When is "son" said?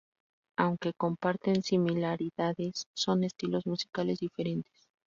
2.95-3.23